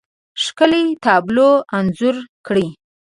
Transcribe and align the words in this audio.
ښکلې، 0.43 0.85
تابلو 1.05 1.51
انځور 1.77 2.17
کړي 2.47 2.67